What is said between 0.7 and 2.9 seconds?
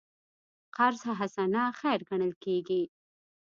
قرض حسنه خیر ګڼل کېږي.